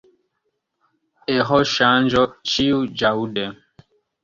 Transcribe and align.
Eĥoŝanĝo 1.35 2.25
ĉiuĵaŭde! 2.55 3.49